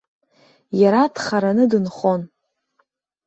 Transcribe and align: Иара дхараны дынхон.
Иара 0.81 1.01
дхараны 1.13 1.63
дынхон. 1.71 2.21